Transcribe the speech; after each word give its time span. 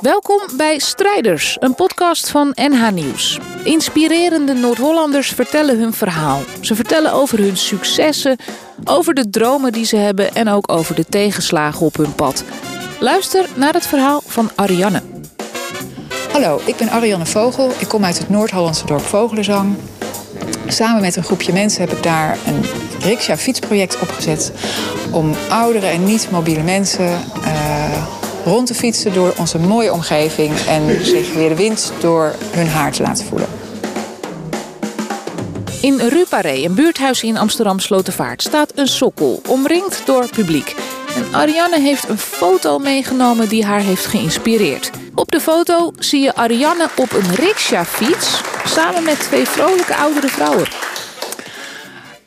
Welkom 0.00 0.40
bij 0.56 0.78
Strijders, 0.78 1.56
een 1.60 1.74
podcast 1.74 2.30
van 2.30 2.52
NH 2.54 2.90
Nieuws. 2.92 3.38
Inspirerende 3.64 4.52
Noord-Hollanders 4.52 5.28
vertellen 5.28 5.78
hun 5.78 5.92
verhaal. 5.92 6.40
Ze 6.60 6.74
vertellen 6.74 7.12
over 7.12 7.38
hun 7.38 7.56
successen, 7.56 8.36
over 8.84 9.14
de 9.14 9.30
dromen 9.30 9.72
die 9.72 9.84
ze 9.84 9.96
hebben 9.96 10.34
en 10.34 10.48
ook 10.48 10.72
over 10.72 10.94
de 10.94 11.04
tegenslagen 11.04 11.86
op 11.86 11.96
hun 11.96 12.14
pad. 12.14 12.44
Luister 13.00 13.48
naar 13.54 13.72
het 13.72 13.86
verhaal 13.86 14.22
van 14.26 14.50
Ariane. 14.54 15.02
Hallo, 16.32 16.60
ik 16.64 16.76
ben 16.76 16.90
Ariane 16.90 17.26
Vogel. 17.26 17.70
Ik 17.78 17.88
kom 17.88 18.04
uit 18.04 18.18
het 18.18 18.28
Noord-Hollandse 18.28 18.86
dorp 18.86 19.04
Vogelenzang. 19.04 19.76
Samen 20.66 21.00
met 21.00 21.16
een 21.16 21.24
groepje 21.24 21.52
mensen 21.52 21.80
heb 21.80 21.92
ik 21.92 22.02
daar 22.02 22.38
een 22.46 22.87
riksja 23.08 23.36
fietsproject 23.36 23.98
opgezet 23.98 24.52
om 25.10 25.34
oudere 25.48 25.86
en 25.86 26.04
niet 26.04 26.30
mobiele 26.30 26.62
mensen 26.62 27.24
uh, 27.44 28.06
rond 28.44 28.66
te 28.66 28.74
fietsen 28.74 29.12
door 29.12 29.34
onze 29.38 29.58
mooie 29.58 29.92
omgeving 29.92 30.58
en 30.68 31.04
zich 31.04 31.34
weer 31.34 31.48
de 31.48 31.54
wind 31.54 31.92
door 32.00 32.34
hun 32.50 32.68
haar 32.68 32.92
te 32.92 33.02
laten 33.02 33.26
voelen. 33.26 33.48
In 35.80 35.98
Ruparé, 35.98 36.64
een 36.64 36.74
buurthuis 36.74 37.22
in 37.22 37.36
Amsterdam 37.36 37.78
Slotervaart, 37.78 38.42
staat 38.42 38.72
een 38.74 38.86
sokkel, 38.86 39.40
omringd 39.48 40.02
door 40.04 40.28
publiek. 40.28 40.74
En 41.16 41.34
Ariane 41.34 41.80
heeft 41.80 42.08
een 42.08 42.18
foto 42.18 42.78
meegenomen 42.78 43.48
die 43.48 43.64
haar 43.64 43.80
heeft 43.80 44.06
geïnspireerd. 44.06 44.90
Op 45.14 45.30
de 45.30 45.40
foto 45.40 45.92
zie 45.98 46.20
je 46.20 46.34
Ariane 46.34 46.88
op 46.96 47.12
een 47.12 47.34
riksja-fiets 47.34 48.40
samen 48.64 49.02
met 49.02 49.20
twee 49.20 49.48
vrolijke 49.48 49.96
oudere 49.96 50.28
vrouwen. 50.28 50.87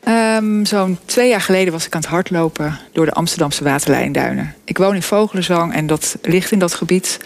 Um, 0.08 0.66
Zo'n 0.66 1.00
twee 1.05 1.30
jaar 1.30 1.41
geleden 1.41 1.73
was 1.73 1.86
ik 1.86 1.94
aan 1.94 2.02
het 2.02 2.09
hardlopen 2.09 2.80
door 2.92 3.05
de 3.05 3.12
Amsterdamse 3.12 3.64
waterlijnduinen. 3.64 4.55
Ik 4.64 4.78
woon 4.78 4.95
in 4.95 5.03
Vogelenzang 5.03 5.73
en 5.73 5.88
dat 5.88 6.16
ligt 6.22 6.52
in 6.52 6.59
dat 6.59 6.73
gebied. 6.73 7.17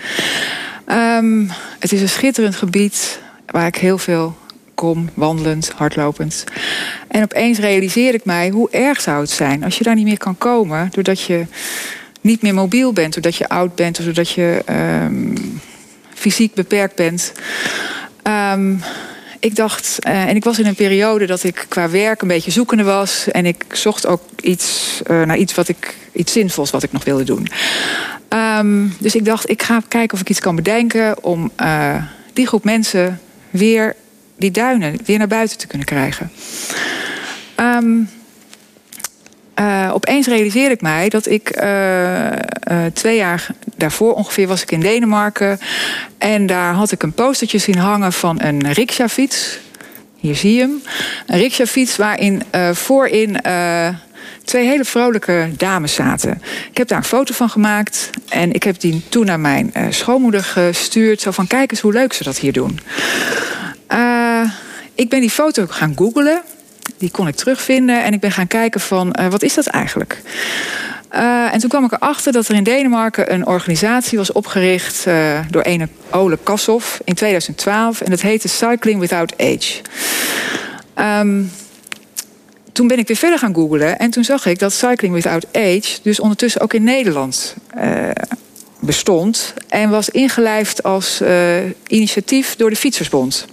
Um, 0.88 1.50
het 1.80 1.92
is 1.92 2.02
een 2.02 2.10
schitterend 2.10 2.56
gebied 2.56 3.20
waar 3.46 3.68
ik 3.68 3.76
heel 3.76 3.98
veel 3.98 4.38
kom, 4.74 5.10
wandelend, 5.14 5.72
hardlopend. 5.76 6.44
En 7.08 7.24
opeens 7.24 7.60
realiseer 7.60 8.14
ik 8.14 8.26
mij 8.26 8.50
hoe 8.50 8.70
erg 8.70 9.02
zou 9.02 9.22
het 9.22 9.30
zijn 9.30 9.64
als 9.64 9.78
je 9.78 9.84
daar 9.84 9.96
niet 9.96 10.06
meer 10.06 10.18
kan 10.18 10.38
komen, 10.38 10.90
doordat 10.92 11.22
je 11.22 11.46
niet 12.22 12.42
meer 12.42 12.54
mobiel 12.54 12.94
bent, 12.94 13.14
doordat 13.14 13.36
je 13.36 13.50
oud 13.50 13.76
bent, 13.76 14.00
of 14.00 14.06
doordat 14.06 14.30
je 14.30 14.64
um, 15.04 15.62
fysiek 16.14 16.54
beperkt 16.54 16.96
bent. 16.96 17.32
Ik 19.46 19.56
dacht, 19.56 19.98
uh, 20.08 20.24
en 20.24 20.36
ik 20.36 20.44
was 20.44 20.60
in 20.60 20.66
een 20.66 20.76
periode 20.76 21.26
dat 21.26 21.44
ik 21.44 21.66
qua 21.68 21.90
werk 21.90 22.22
een 22.22 22.28
beetje 22.28 22.52
zoekende 22.52 22.84
was. 22.84 23.28
En 23.32 23.46
ik 23.46 23.66
zocht 23.72 24.08
ook 24.08 24.22
iets 24.42 25.00
uh, 25.08 25.22
naar 25.24 25.38
iets 25.38 25.54
wat 25.54 25.68
ik 25.68 25.96
iets 26.14 26.32
zinvols 26.32 26.72
wat 26.72 26.84
ik 26.84 26.92
nog 26.92 27.04
wilde 27.04 27.24
doen. 27.24 27.48
Um, 28.30 28.96
dus 29.00 29.16
ik 29.16 29.26
dacht, 29.26 29.50
ik 29.50 29.64
ga 29.64 29.82
kijken 29.88 30.14
of 30.14 30.22
ik 30.22 30.30
iets 30.30 30.40
kan 30.40 30.56
bedenken 30.56 31.24
om 31.24 31.52
uh, 31.62 32.04
die 32.34 32.48
groep 32.48 32.64
mensen 32.64 33.20
weer 33.50 33.96
die 34.38 34.52
duinen 34.52 34.98
weer 35.06 35.18
naar 35.18 35.28
buiten 35.28 35.58
te 35.58 35.68
kunnen 35.68 35.88
krijgen. 35.88 36.32
Um, 37.60 38.10
opeens 39.96 40.28
realiseerde 40.28 40.74
ik 40.74 40.82
mij 40.82 41.10
dat 41.10 41.28
ik 41.28 41.62
uh, 41.62 42.26
uh, 42.32 42.32
twee 42.94 43.18
jaar 43.18 43.48
daarvoor 43.78 44.14
ongeveer 44.14 44.48
was 44.48 44.62
ik 44.62 44.72
in 44.72 44.80
Denemarken. 44.80 45.60
En 46.18 46.46
daar 46.46 46.74
had 46.74 46.92
ik 46.92 47.04
een 47.04 47.14
postertje 47.14 47.58
zien 47.58 47.78
hangen 47.78 48.14
van 48.14 48.42
een 48.42 48.72
riksja-fiets. 48.72 49.60
Hier 50.16 50.36
zie 50.36 50.54
je 50.54 50.60
hem. 50.60 50.82
Een 51.28 51.38
riksja-fiets 51.38 51.96
waarin 51.96 52.44
voorin 52.74 53.42
twee 54.44 54.66
hele 54.66 54.86
vrolijke 54.86 55.50
dames 55.58 55.94
zaten. 55.94 56.42
Ik 56.72 56.78
heb 56.78 56.88
daar 56.88 56.98
een 56.98 57.04
foto 57.04 57.34
van 57.34 57.50
gemaakt. 57.50 58.10
En 58.30 58.52
ik 58.54 58.64
heb 58.64 58.80
die 58.80 59.04
toen 59.10 59.26
naar 59.26 59.40
mijn 59.40 59.74
schoonmoeder 59.90 60.44
gestuurd. 60.44 61.22
Zo 61.22 61.32
van, 61.32 61.48
kijk 61.48 61.72
eens 61.72 61.82
hoe 61.82 61.94
leuk 61.94 62.14
ze 62.14 62.24
dat 62.24 62.38
hier 62.38 62.54
doen. 62.54 62.80
ik 64.96 65.10
ben 65.10 65.20
die 65.20 65.30
foto 65.30 65.66
gaan 65.68 65.94
googlen 65.96 66.42
die 66.98 67.12
kon 67.12 67.28
ik 67.28 67.36
terugvinden. 67.36 68.04
En 68.04 68.14
ik 68.14 68.20
ben 68.20 68.32
gaan 68.32 68.48
kijken 68.48 68.82
van, 68.82 69.16
uh, 69.20 69.28
wat 69.28 69.44
is 69.44 69.54
dat 69.54 69.68
eigenlijk? 69.68 70.22
Uh, 71.14 71.54
en 71.54 71.60
toen 71.60 71.70
kwam 71.70 71.86
ik 71.86 71.92
erachter 71.92 72.32
dat 72.32 72.48
er 72.48 72.56
in 72.56 72.64
Denemarken 72.64 73.34
een 73.34 73.46
organisatie 73.46 74.18
was 74.18 74.32
opgericht 74.32 75.06
uh, 75.08 75.40
door 75.50 75.62
ene 75.62 75.88
Ole 76.12 76.38
Kassoff 76.44 77.02
in 77.04 77.14
2012. 77.14 78.02
En 78.02 78.10
dat 78.10 78.22
heette 78.22 78.48
Cycling 78.48 79.00
Without 79.00 79.34
Age. 79.38 79.82
Um, 80.96 81.52
toen 82.72 82.88
ben 82.88 83.00
ik 83.00 83.08
weer 83.08 83.18
verder 83.18 83.40
gaan 83.40 83.54
googlen 83.54 83.98
en 84.00 84.10
toen 84.10 84.24
zag 84.24 84.46
ik 84.46 84.60
dat 84.60 84.74
Cycling 84.74 85.14
Without 85.14 85.46
Age 85.52 86.00
dus 86.02 86.20
ondertussen 86.20 86.62
ook 86.62 86.74
in 86.74 86.84
Nederland 86.84 87.56
bestond. 88.80 89.54
En 89.68 89.90
was 89.90 90.10
ingelijfd 90.10 90.84
als 90.84 91.22
initiatief 91.88 92.56
door 92.56 92.70
de 92.70 92.76
Fietsersbond. 92.76 93.46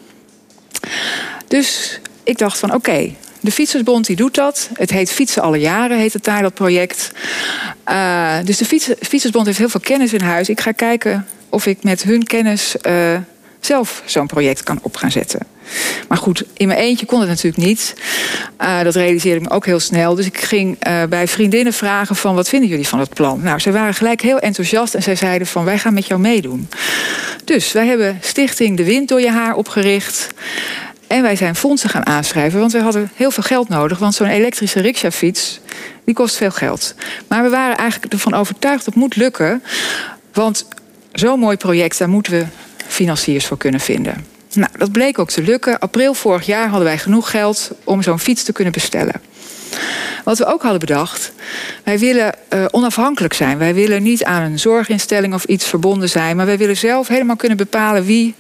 Dus 1.49 2.01
ik 2.25 2.39
dacht 2.39 2.59
van 2.59 2.75
oké, 2.75 3.15
de 3.43 3.53
Fietsersbond 3.53 4.07
die 4.07 4.17
doet 4.17 4.35
dat. 4.35 4.69
Het 4.75 4.91
heet 4.91 5.11
Fietsen 5.11 5.43
alle 5.43 5.59
jaren, 5.59 5.99
heet 5.99 6.13
het 6.13 6.25
daar, 6.25 6.43
dat 6.43 6.55
project. 6.55 7.11
Uh, 7.89 8.37
dus 8.45 8.57
de 8.57 8.65
Fiets, 8.65 8.89
Fietsersbond 9.01 9.47
heeft 9.47 9.59
heel 9.59 9.69
veel 9.69 9.81
kennis 9.81 10.13
in 10.13 10.21
huis. 10.21 10.49
Ik 10.49 10.61
ga 10.61 10.73
kijken 10.73 11.27
of 11.49 11.67
ik 11.67 11.83
met 11.83 12.03
hun 12.03 12.25
kennis 12.25 12.75
uh, 12.87 13.17
zelf 13.61 14.03
zo'n 14.05 14.27
project 14.27 14.63
kan 14.63 14.79
op 14.83 14.97
gaan 14.97 15.11
zetten. 15.11 15.41
Maar 16.09 16.19
goed, 16.19 16.45
in 16.53 16.67
mijn 16.67 16.79
eentje 16.79 17.07
kon 17.07 17.21
het 17.21 17.29
natuurlijk 17.29 17.65
niet. 17.65 17.95
Uh, 18.61 18.83
dat 18.83 18.95
realiseerde 18.95 19.41
ik 19.41 19.49
me 19.49 19.55
ook 19.55 19.67
heel 19.67 19.81
snel. 19.81 20.15
Dus 20.15 20.27
ik 20.27 20.39
ging 20.39 20.79
bij 21.09 21.29
vriendinnen 21.29 21.73
vragen 21.73 22.17
van... 22.17 22.35
wat 22.35 22.49
vinden 22.49 22.69
jullie 22.69 22.89
van 22.89 22.99
het 22.99 23.15
plan? 23.15 23.43
Nou, 23.43 23.59
ze 23.59 23.73
waren 23.73 23.95
gelijk 23.95 24.21
heel 24.21 24.39
enthousiast 24.39 24.95
en 24.95 25.03
zij 25.03 25.17
zeiden 25.17 25.47
van... 25.47 25.65
wij 25.65 25.79
gaan 25.79 25.95
met 25.95 26.07
jou 26.07 26.21
meedoen. 26.21 26.69
Dus 27.45 27.73
wij 27.73 27.87
hebben 27.87 28.19
Stichting 28.21 28.77
De 28.77 28.85
Wind 28.85 29.09
door 29.09 29.21
je 29.21 29.31
haar 29.31 29.55
opgericht... 29.55 30.29
En 31.13 31.23
wij 31.23 31.37
zijn 31.37 31.55
fondsen 31.55 31.91
gaan 31.91 32.07
aanschrijven, 32.07 32.61
want 32.61 32.73
we 32.73 32.81
hadden 32.81 33.11
heel 33.15 33.31
veel 33.31 33.43
geld 33.43 33.69
nodig. 33.69 33.99
Want 33.99 34.15
zo'n 34.15 34.27
elektrische 34.27 34.81
riksja-fiets, 34.81 35.61
die 36.05 36.15
kost 36.15 36.37
veel 36.37 36.51
geld. 36.51 36.95
Maar 37.29 37.43
we 37.43 37.49
waren 37.49 37.77
eigenlijk 37.77 38.13
ervan 38.13 38.35
overtuigd 38.35 38.85
dat 38.85 38.95
moet 38.95 39.17
lukken. 39.17 39.63
Want 40.33 40.67
zo'n 41.13 41.39
mooi 41.39 41.57
project, 41.57 41.99
daar 41.99 42.09
moeten 42.09 42.33
we 42.33 42.45
financiers 42.87 43.47
voor 43.47 43.57
kunnen 43.57 43.81
vinden. 43.81 44.27
Nou, 44.53 44.71
dat 44.79 44.93
bleek 44.93 45.19
ook 45.19 45.31
te 45.31 45.43
lukken. 45.43 45.79
April 45.79 46.15
vorig 46.15 46.47
jaar 46.47 46.69
hadden 46.69 46.85
wij 46.89 46.99
genoeg 46.99 47.31
geld 47.31 47.71
om 47.85 48.03
zo'n 48.03 48.19
fiets 48.19 48.43
te 48.43 48.53
kunnen 48.53 48.73
bestellen. 48.73 49.21
Wat 50.25 50.39
we 50.39 50.47
ook 50.47 50.63
hadden 50.63 50.81
bedacht, 50.81 51.33
wij 51.85 51.99
willen 51.99 52.35
uh, 52.55 52.65
onafhankelijk 52.71 53.35
zijn. 53.35 53.59
Wij 53.59 53.75
willen 53.75 54.03
niet 54.03 54.25
aan 54.25 54.43
een 54.43 54.59
zorginstelling 54.59 55.35
of 55.35 55.45
iets 55.45 55.67
verbonden 55.67 56.09
zijn, 56.09 56.37
maar 56.37 56.47
wij 56.47 56.59
willen 56.59 56.77
zelf 56.77 57.09
helemaal 57.09 57.37
kunnen 57.37 57.57
bepalen 57.57 58.05
wie 58.05 58.35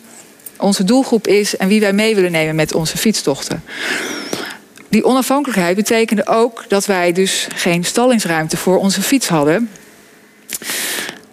onze 0.56 0.84
doelgroep 0.84 1.26
is 1.26 1.56
en 1.56 1.68
wie 1.68 1.80
wij 1.80 1.92
mee 1.92 2.14
willen 2.14 2.32
nemen 2.32 2.54
met 2.54 2.74
onze 2.74 2.98
fietstochten. 2.98 3.62
Die 4.88 5.04
onafhankelijkheid 5.04 5.76
betekende 5.76 6.26
ook 6.26 6.64
dat 6.68 6.86
wij 6.86 7.12
dus 7.12 7.46
geen 7.54 7.84
stallingsruimte 7.84 8.56
voor 8.56 8.78
onze 8.78 9.02
fiets 9.02 9.28
hadden. 9.28 9.70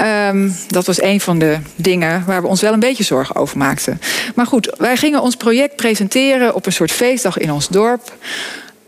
Um, 0.02 0.56
dat 0.68 0.86
was 0.86 1.02
een 1.02 1.22
van 1.22 1.40
de 1.40 1.58
dingen 1.76 2.24
waar 2.26 2.42
we 2.42 2.48
ons 2.48 2.62
wel 2.62 2.74
een 2.74 2.80
beetje 2.80 3.04
zorgen 3.04 3.36
over 3.36 3.58
maakten. 3.58 4.02
Maar 4.36 4.46
goed, 4.46 4.76
wij 4.78 4.98
gingen 4.98 5.22
ons 5.22 5.36
project 5.36 5.76
presenteren 5.76 6.56
op 6.56 6.66
een 6.66 6.72
soort 6.72 6.92
feestdag 6.92 7.38
in 7.38 7.52
ons 7.52 7.68
dorp. 7.68 8.14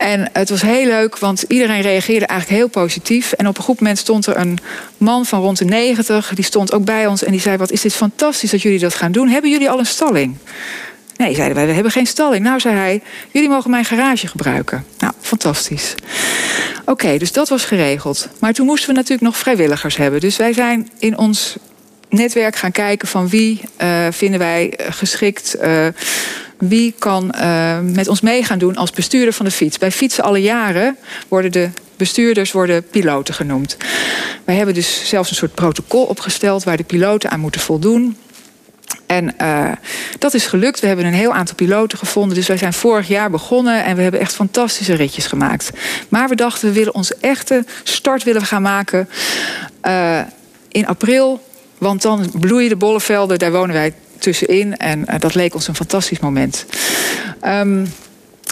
En 0.02 0.28
het 0.32 0.50
was 0.50 0.62
heel 0.62 0.86
leuk, 0.86 1.18
want 1.18 1.44
iedereen 1.48 1.80
reageerde 1.80 2.26
eigenlijk 2.26 2.60
heel 2.60 2.68
positief. 2.68 3.32
En 3.32 3.48
op 3.48 3.56
een 3.56 3.64
goed 3.64 3.80
moment 3.80 3.98
stond 3.98 4.26
er 4.26 4.36
een 4.36 4.58
man 4.96 5.26
van 5.26 5.40
rond 5.40 5.58
de 5.58 5.64
90, 5.64 6.34
die 6.34 6.44
stond 6.44 6.72
ook 6.72 6.84
bij 6.84 7.06
ons 7.06 7.24
en 7.24 7.30
die 7.30 7.40
zei: 7.40 7.56
Wat 7.56 7.70
is 7.70 7.80
dit 7.80 7.94
fantastisch 7.94 8.50
dat 8.50 8.62
jullie 8.62 8.78
dat 8.78 8.94
gaan 8.94 9.12
doen? 9.12 9.28
Hebben 9.28 9.50
jullie 9.50 9.70
al 9.70 9.78
een 9.78 9.86
stalling? 9.86 10.36
Nee, 11.16 11.34
zeiden 11.34 11.56
wij, 11.56 11.66
we 11.66 11.72
hebben 11.72 11.92
geen 11.92 12.06
stalling. 12.06 12.44
Nou, 12.44 12.60
zei 12.60 12.74
hij, 12.74 13.02
jullie 13.30 13.48
mogen 13.48 13.70
mijn 13.70 13.84
garage 13.84 14.26
gebruiken. 14.26 14.84
Nou, 14.98 15.12
fantastisch. 15.20 15.94
Oké, 16.84 17.18
dus 17.18 17.32
dat 17.32 17.48
was 17.48 17.64
geregeld. 17.64 18.28
Maar 18.38 18.52
toen 18.52 18.66
moesten 18.66 18.88
we 18.88 18.94
natuurlijk 18.94 19.22
nog 19.22 19.36
vrijwilligers 19.36 19.96
hebben. 19.96 20.20
Dus 20.20 20.36
wij 20.36 20.52
zijn 20.52 20.90
in 20.98 21.18
ons 21.18 21.56
netwerk 22.08 22.56
gaan 22.56 22.72
kijken 22.72 23.08
van 23.08 23.28
wie 23.28 23.60
uh, 23.82 24.06
vinden 24.10 24.38
wij 24.38 24.78
geschikt. 24.88 25.56
Uh, 25.62 25.86
wie 26.68 26.94
kan 26.98 27.34
uh, 27.34 27.78
met 27.80 28.08
ons 28.08 28.20
mee 28.20 28.44
gaan 28.44 28.58
doen 28.58 28.76
als 28.76 28.90
bestuurder 28.90 29.32
van 29.32 29.44
de 29.44 29.50
fiets. 29.50 29.78
Bij 29.78 29.90
fietsen 29.90 30.24
alle 30.24 30.42
jaren 30.42 30.96
worden 31.28 31.52
de 31.52 31.70
bestuurders 31.96 32.52
worden 32.52 32.86
piloten 32.86 33.34
genoemd. 33.34 33.76
Wij 34.44 34.54
hebben 34.54 34.74
dus 34.74 35.08
zelfs 35.08 35.30
een 35.30 35.36
soort 35.36 35.54
protocol 35.54 36.04
opgesteld 36.04 36.64
waar 36.64 36.76
de 36.76 36.84
piloten 36.84 37.30
aan 37.30 37.40
moeten 37.40 37.60
voldoen. 37.60 38.16
En 39.06 39.34
uh, 39.40 39.72
dat 40.18 40.34
is 40.34 40.46
gelukt. 40.46 40.80
We 40.80 40.86
hebben 40.86 41.04
een 41.04 41.12
heel 41.12 41.32
aantal 41.32 41.54
piloten 41.54 41.98
gevonden. 41.98 42.34
Dus 42.34 42.46
wij 42.46 42.56
zijn 42.56 42.72
vorig 42.72 43.08
jaar 43.08 43.30
begonnen 43.30 43.84
en 43.84 43.96
we 43.96 44.02
hebben 44.02 44.20
echt 44.20 44.34
fantastische 44.34 44.94
ritjes 44.94 45.26
gemaakt. 45.26 45.70
Maar 46.08 46.28
we 46.28 46.34
dachten, 46.34 46.68
we 46.68 46.74
willen 46.74 46.94
onze 46.94 47.16
echte 47.20 47.64
start 47.82 48.22
willen 48.22 48.46
gaan 48.46 48.62
maken 48.62 49.08
uh, 49.86 50.20
in 50.68 50.86
april. 50.86 51.42
Want 51.78 52.02
dan 52.02 52.30
bloeien 52.40 52.68
de 52.68 52.76
bollevelden, 52.76 53.38
daar 53.38 53.52
wonen 53.52 53.74
wij 53.74 53.94
tussenin. 54.22 54.76
En 54.76 54.98
uh, 54.98 55.14
dat 55.18 55.34
leek 55.34 55.54
ons 55.54 55.68
een 55.68 55.74
fantastisch 55.74 56.20
moment. 56.20 56.66
Um, 57.44 57.92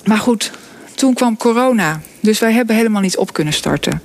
maar 0.04 0.18
goed, 0.18 0.50
toen 0.94 1.14
kwam 1.14 1.36
corona. 1.36 2.00
Dus 2.20 2.38
wij 2.38 2.52
hebben 2.52 2.76
helemaal 2.76 3.00
niet 3.00 3.16
op 3.16 3.32
kunnen 3.32 3.52
starten. 3.52 4.02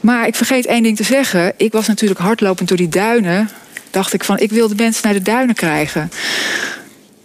Maar 0.00 0.26
ik 0.26 0.34
vergeet 0.34 0.66
één 0.66 0.82
ding 0.82 0.96
te 0.96 1.04
zeggen. 1.04 1.52
Ik 1.56 1.72
was 1.72 1.86
natuurlijk 1.86 2.20
hardlopend 2.20 2.68
door 2.68 2.76
die 2.76 2.88
duinen. 2.88 3.48
Dacht 3.90 4.12
ik 4.12 4.24
van, 4.24 4.38
ik 4.38 4.50
wil 4.50 4.68
de 4.68 4.74
mensen 4.74 5.02
naar 5.04 5.14
de 5.14 5.22
duinen 5.22 5.54
krijgen. 5.54 6.10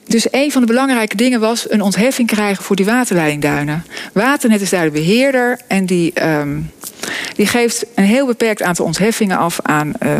Dus 0.07 0.27
een 0.31 0.51
van 0.51 0.61
de 0.61 0.67
belangrijke 0.67 1.15
dingen 1.15 1.39
was 1.39 1.69
een 1.69 1.81
ontheffing 1.81 2.27
krijgen 2.27 2.63
voor 2.63 2.75
die 2.75 2.85
waterleidingduinen. 2.85 3.85
Waternet 4.13 4.61
is 4.61 4.69
daar 4.69 4.85
de 4.85 4.91
beheerder 4.91 5.59
en 5.67 5.85
die, 5.85 6.27
um, 6.27 6.71
die 7.35 7.47
geeft 7.47 7.85
een 7.95 8.03
heel 8.03 8.25
beperkt 8.25 8.61
aantal 8.61 8.85
ontheffingen 8.85 9.37
af 9.37 9.59
aan 9.61 9.93
uh, 10.03 10.11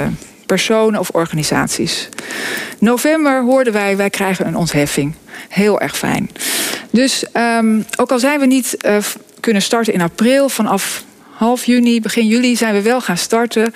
personen 0.46 1.00
of 1.00 1.10
organisaties. 1.10 2.10
November 2.80 3.44
hoorden 3.44 3.74
wij, 3.74 3.98
wij 3.98 4.10
krijgen 4.10 4.48
een 4.48 4.56
ontheffing. 4.56 5.14
Heel 5.50 5.80
erg 5.80 5.98
fijn. 5.98 6.30
Dus 6.90 7.26
um, 7.34 7.86
ook 7.98 8.12
al 8.12 8.20
zijn 8.20 8.40
we 8.40 8.46
niet 8.46 8.78
uh, 8.86 8.98
kunnen 9.40 9.62
starten 9.62 9.94
in 9.94 10.02
april, 10.02 10.50
vanaf 10.50 11.04
half 11.34 11.66
juni, 11.66 12.02
begin 12.02 12.28
juli 12.28 12.56
zijn 12.56 12.74
we 12.74 12.82
wel 12.82 13.02
gaan 13.02 13.18
starten. 13.18 13.74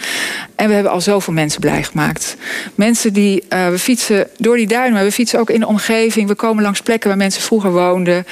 En 0.55 0.67
we 0.67 0.73
hebben 0.73 0.91
al 0.91 1.01
zoveel 1.01 1.33
mensen 1.33 1.59
blij 1.59 1.83
gemaakt. 1.83 2.35
Mensen 2.75 3.13
die, 3.13 3.43
uh, 3.49 3.69
we 3.69 3.79
fietsen 3.79 4.27
door 4.37 4.55
die 4.55 4.67
duinen, 4.67 4.93
maar 4.93 5.03
we 5.03 5.11
fietsen 5.11 5.39
ook 5.39 5.49
in 5.49 5.59
de 5.59 5.67
omgeving. 5.67 6.27
We 6.27 6.35
komen 6.35 6.63
langs 6.63 6.81
plekken 6.81 7.09
waar 7.09 7.17
mensen 7.17 7.41
vroeger 7.41 7.71
woonden. 7.71 8.25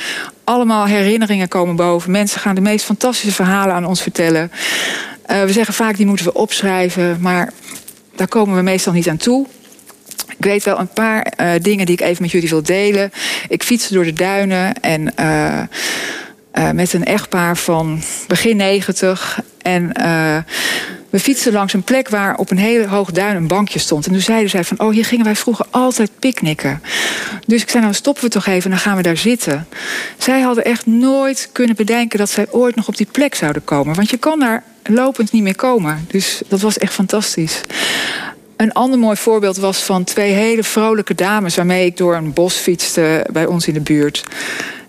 Allemaal 0.44 0.86
herinneringen 0.86 1.48
komen 1.48 1.76
boven. 1.76 2.12
Mensen 2.12 2.40
gaan 2.40 2.56
de 2.56 2.62
meest 2.62 2.86
fantastische 2.86 3.36
verhalen 3.36 3.76
aan 3.76 3.86
ons 3.86 4.02
vertellen. 4.02 4.52
Uh, 5.32 5.44
we 5.44 5.52
zeggen 5.52 5.74
vaak 5.74 5.98
die 5.98 6.06
moeten 6.06 6.26
we 6.26 6.34
opschrijven, 6.34 7.18
maar 7.20 7.54
daar 8.16 8.28
komen 8.28 8.56
we 8.56 8.62
meestal 8.62 8.94
niet 8.94 9.10
aan 9.10 9.18
toe. 9.18 9.46
Ik 10.38 10.46
weet 10.46 10.64
wel 10.64 10.80
een 10.80 10.88
paar 10.88 11.34
uh, 11.42 11.52
dingen 11.62 11.86
die 11.86 11.96
ik 11.96 12.02
even 12.02 12.22
met 12.22 12.32
jullie 12.32 12.50
wil 12.50 12.64
delen. 12.64 13.12
Ik 13.48 13.64
fietste 13.64 13.94
door 13.94 14.04
de 14.04 14.14
duinen 14.14 14.82
en 14.82 15.14
uh, 15.20 15.62
uh, 16.54 16.72
met 16.72 16.94
een 16.94 17.06
echtpaar 17.06 17.58
van 17.58 18.02
begin 18.28 18.58
negentig. 18.58 19.42
En 19.62 19.92
we 21.16 21.20
fietsten 21.20 21.54
langs 21.54 21.74
een 21.74 21.84
plek 21.84 22.10
waar 22.10 22.38
op 22.38 22.52
een 22.52 22.58
hele 22.58 22.88
hoog 22.88 23.12
duin 23.12 23.36
een 23.36 23.48
bankje 23.48 23.80
stond. 23.80 24.06
En 24.06 24.12
toen 24.12 24.22
zeiden 24.22 24.50
zij 24.50 24.64
van, 24.64 24.80
oh, 24.80 24.92
hier 24.92 25.06
gingen 25.06 25.26
wij 25.26 25.36
vroeger 25.36 25.66
altijd 25.70 26.12
picknicken. 26.20 26.82
Dus 27.48 27.62
ik 27.62 27.70
zei, 27.70 27.84
nou 27.84 27.96
stoppen 27.96 28.24
we 28.24 28.30
toch 28.30 28.46
even 28.46 28.64
en 28.64 28.70
dan 28.70 28.80
gaan 28.80 28.96
we 28.96 29.02
daar 29.02 29.18
zitten. 29.18 29.68
Zij 30.18 30.42
hadden 30.42 30.66
echt 30.66 30.86
nooit 30.86 31.50
kunnen 31.52 31.76
bedenken 31.76 32.20
dat 32.20 32.30
zij 32.30 32.48
ooit 32.50 32.76
nog 32.76 32.88
op 32.88 32.98
die 32.98 33.08
plek 33.12 33.36
zouden 33.36 33.64
komen. 33.64 33.96
Want 33.96 34.10
je 34.10 34.18
kan 34.18 34.40
daar 34.40 34.64
lopend 34.90 35.32
niet 35.32 35.44
meer 35.44 35.56
komen. 35.56 36.06
Dus 36.08 36.42
dat 36.48 36.62
was 36.62 36.78
echt 36.78 36.94
fantastisch. 36.94 37.62
Een 38.58 38.74
ander 38.74 39.00
mooi 39.00 39.18
voorbeeld 39.18 39.58
was 39.58 39.84
van 39.84 40.04
twee 40.04 40.32
hele 40.32 40.64
vrolijke 40.64 41.16
dames... 41.16 41.56
waarmee 41.56 41.86
ik 41.86 41.98
door 41.98 42.16
een 42.16 42.34
bos 42.34 42.56
fietste 42.56 43.26
bij 43.32 43.46
ons 43.46 43.68
in 43.68 43.74
de 43.74 43.82
buurt. 43.82 44.24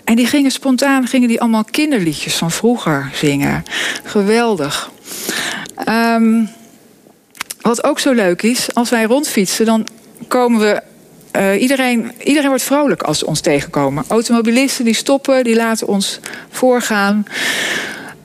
En 0.04 0.16
die 0.16 0.26
gingen 0.26 0.50
spontaan 0.50 1.06
gingen 1.06 1.28
die 1.28 1.40
allemaal 1.40 1.64
kinderliedjes 1.64 2.34
van 2.34 2.50
vroeger 2.50 3.10
zingen. 3.14 3.64
Geweldig. 4.04 4.90
Um, 5.88 6.50
wat 7.60 7.84
ook 7.84 7.98
zo 7.98 8.12
leuk 8.12 8.42
is, 8.42 8.74
als 8.74 8.90
wij 8.90 9.04
rondfietsen, 9.04 9.66
dan 9.66 9.86
komen 10.28 10.60
we. 10.60 10.82
Uh, 11.36 11.60
iedereen, 11.60 12.12
iedereen 12.24 12.48
wordt 12.48 12.64
vrolijk 12.64 13.02
als 13.02 13.18
ze 13.18 13.26
ons 13.26 13.40
tegenkomen. 13.40 14.04
Automobilisten 14.08 14.84
die 14.84 14.94
stoppen, 14.94 15.44
die 15.44 15.56
laten 15.56 15.86
ons 15.86 16.20
voorgaan. 16.50 17.26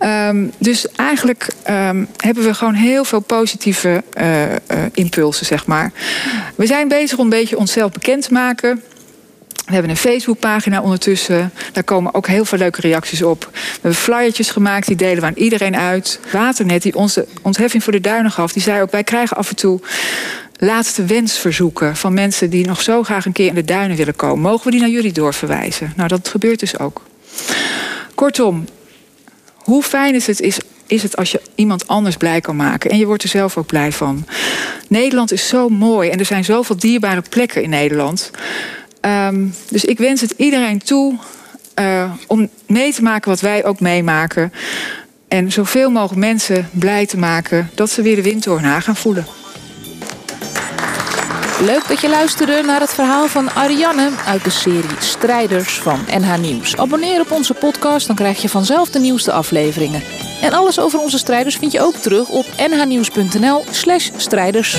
Um, 0.04 0.52
dus 0.58 0.88
eigenlijk 0.96 1.48
um, 1.70 2.08
hebben 2.18 2.44
we 2.44 2.54
gewoon 2.54 2.74
heel 2.74 3.04
veel 3.04 3.20
positieve 3.20 4.04
uh, 4.18 4.42
uh, 4.42 4.56
impulsen, 4.94 5.46
zeg 5.46 5.66
maar. 5.66 5.92
We 6.56 6.66
zijn 6.66 6.88
bezig 6.88 7.18
om 7.18 7.24
een 7.24 7.30
beetje 7.30 7.58
onszelf 7.58 7.92
bekend 7.92 8.24
te 8.24 8.34
maken. 8.34 8.82
We 9.66 9.74
hebben 9.74 9.90
een 9.92 9.98
Facebookpagina 9.98 10.82
ondertussen. 10.82 11.52
Daar 11.72 11.84
komen 11.84 12.14
ook 12.14 12.28
heel 12.28 12.46
veel 12.46 12.58
leuke 12.58 12.82
reacties 12.82 13.22
op. 13.22 13.50
We 13.52 13.70
hebben 13.74 14.02
flyertjes 14.02 14.50
gemaakt, 14.50 14.88
die 14.88 14.96
delen 14.96 15.20
we 15.20 15.26
aan 15.26 15.34
iedereen 15.36 15.76
uit. 15.76 16.20
Waternet, 16.32 16.82
die 16.82 16.96
onze 16.96 17.28
ontheffing 17.42 17.84
voor 17.84 17.94
de 17.94 18.02
duinen 18.02 18.32
gaf, 18.32 18.54
die 18.54 18.62
zei 18.62 18.82
ook: 18.82 18.92
wij 18.92 19.04
krijgen 19.04 19.38
af 19.38 19.50
en 19.50 19.56
toe 19.56 19.80
laatste 20.58 21.06
wensverzoeken 21.06 21.96
van 21.96 22.14
mensen 22.14 22.50
die 22.50 22.68
nog 22.68 22.82
zo 22.82 23.04
graag 23.04 23.26
een 23.26 23.32
keer 23.32 23.48
in 23.48 23.56
de 23.56 23.66
duinen 23.66 23.98
willen 23.98 24.16
komen. 24.16 24.40
Mogen 24.40 24.66
we 24.66 24.72
die 24.72 24.80
naar 24.80 24.90
jullie 24.90 25.14
doorverwijzen? 25.14 25.94
Nou, 25.96 26.08
dat 26.08 26.28
gebeurt 26.28 26.60
dus 26.60 26.80
ook. 26.80 27.02
Kortom, 28.16 28.66
hoe 29.64 29.84
fijn 29.84 30.16
is 30.16 30.28
het, 30.28 30.42
is, 30.42 30.60
is 30.88 31.04
het 31.04 31.18
als 31.18 31.32
je 31.32 31.42
iemand 31.56 31.88
anders 31.88 32.18
blij 32.18 32.42
kan 32.42 32.56
maken. 32.56 32.90
En 32.90 32.98
je 32.98 33.06
wordt 33.06 33.24
er 33.24 33.30
zelf 33.30 33.58
ook 33.58 33.66
blij 33.66 33.92
van. 33.92 34.26
Nederland 34.88 35.32
is 35.32 35.48
zo 35.48 35.70
mooi 35.70 36.10
en 36.10 36.20
er 36.20 36.26
zijn 36.26 36.44
zoveel 36.44 36.78
dierbare 36.78 37.24
plekken 37.30 37.64
in 37.64 37.70
Nederland. 37.70 38.32
Um, 39.02 39.54
dus 39.70 39.86
ik 39.86 39.98
wens 39.98 40.22
het 40.22 40.34
iedereen 40.38 40.80
toe 40.80 41.18
uh, 41.80 42.12
om 42.28 42.50
mee 42.68 42.94
te 42.94 43.04
maken 43.04 43.30
wat 43.30 43.40
wij 43.40 43.66
ook 43.66 43.80
meemaken. 43.80 44.54
En 45.28 45.52
zoveel 45.52 45.90
mogelijk 45.90 46.20
mensen 46.20 46.70
blij 46.72 47.06
te 47.06 47.18
maken 47.18 47.70
dat 47.76 47.90
ze 47.90 48.02
weer 48.02 48.16
de 48.16 48.22
wind 48.22 48.44
door 48.44 48.62
na 48.62 48.80
gaan 48.80 48.96
voelen. 48.96 49.26
Leuk 51.66 51.88
dat 51.88 52.02
je 52.02 52.10
luisterde 52.10 52.62
naar 52.62 52.80
het 52.80 52.94
verhaal 52.94 53.28
van 53.28 53.52
Ariane 53.52 54.10
uit 54.26 54.44
de 54.44 54.50
serie 54.50 54.96
Strijders 55.00 55.80
van 55.80 56.00
NH 56.20 56.38
Nieuws. 56.38 56.78
Abonneer 56.78 57.22
op 57.22 57.32
onze 57.32 57.54
podcast, 57.54 58.08
dan 58.08 58.16
krijg 58.16 58.42
je 58.42 58.50
vanzelf 58.50 58.90
de 58.90 59.00
nieuwste 59.00 59.32
afleveringen. 59.32 60.04
En 60.42 60.54
alles 60.54 60.80
over 60.80 61.00
onze 61.00 61.18
strijders 61.18 61.56
vind 61.56 61.72
je 61.72 61.82
ook 61.82 61.96
terug 61.96 62.30
op 62.30 62.46
nhnieuws.nl/slash 62.58 64.10
strijders. 64.16 64.78